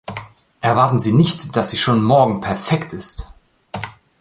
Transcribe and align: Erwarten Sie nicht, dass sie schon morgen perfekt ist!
Erwarten 0.61 0.99
Sie 0.99 1.11
nicht, 1.13 1.55
dass 1.55 1.69
sie 1.69 1.77
schon 1.77 2.01
morgen 2.03 2.41
perfekt 2.41 2.91
ist! 2.93 3.33